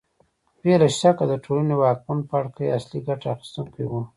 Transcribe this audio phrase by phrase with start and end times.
[0.61, 4.01] بې له شکه د ټولنې واکمن پاړکي اصلي ګټه اخیستونکي وو